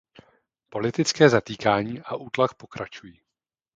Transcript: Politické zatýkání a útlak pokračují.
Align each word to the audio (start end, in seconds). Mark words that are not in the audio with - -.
Politické 0.69 1.29
zatýkání 1.29 1.99
a 2.01 2.15
útlak 2.15 2.53
pokračují. 2.53 3.19